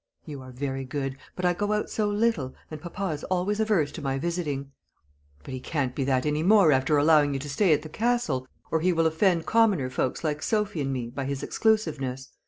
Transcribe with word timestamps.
"You 0.25 0.41
are 0.41 0.49
very 0.51 0.83
good; 0.83 1.15
but 1.35 1.45
I 1.45 1.53
go 1.53 1.73
out 1.73 1.87
so 1.91 2.09
little, 2.09 2.55
and 2.71 2.81
papa 2.81 3.11
is 3.13 3.23
always 3.25 3.59
averse 3.59 3.91
to 3.91 4.01
my 4.01 4.17
visiting." 4.17 4.71
"But 5.43 5.53
he 5.53 5.59
can't 5.59 5.93
be 5.93 6.03
that 6.05 6.25
any 6.25 6.41
more 6.41 6.71
after 6.71 6.97
allowing 6.97 7.35
you 7.35 7.39
to 7.39 7.47
stay 7.51 7.71
at 7.71 7.83
the 7.83 7.87
Castle, 7.89 8.47
or 8.71 8.79
he 8.81 8.93
will 8.93 9.05
offend 9.05 9.45
commoner 9.45 9.91
folks, 9.91 10.23
like 10.23 10.41
Sophy 10.41 10.81
and 10.81 10.91
me, 10.91 11.11
by 11.11 11.25
his 11.25 11.43
exclusiveness. 11.43 12.29